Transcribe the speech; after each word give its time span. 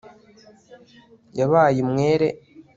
Yabaye 1.39 1.77
umwere 1.85 2.27